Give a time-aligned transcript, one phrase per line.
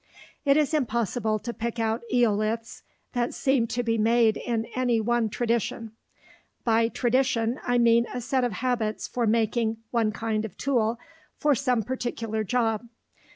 [0.45, 2.81] It is impossible to pick out "eoliths"
[3.13, 5.91] that seem to be made in any one tradition.
[6.63, 10.97] By "tradition" I mean a set of habits for making one kind of tool
[11.37, 12.87] for some particular job.